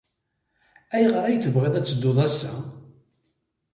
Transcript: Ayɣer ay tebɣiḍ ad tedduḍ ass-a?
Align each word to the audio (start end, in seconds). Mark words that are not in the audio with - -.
Ayɣer 0.95 1.23
ay 1.25 1.37
tebɣiḍ 1.43 1.73
ad 1.75 1.85
tedduḍ 1.85 2.17
ass-a? 2.25 2.51